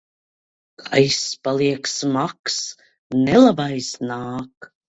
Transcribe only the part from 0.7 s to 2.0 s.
Gaiss paliek